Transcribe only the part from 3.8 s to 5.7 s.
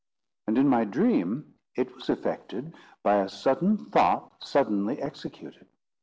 thought suddenly executed.